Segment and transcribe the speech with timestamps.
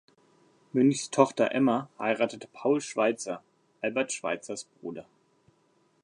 [0.73, 3.43] Münchs Tochter Emma heiratete Paul Schweitzer,
[3.81, 5.05] Albert Schweitzers Bruder.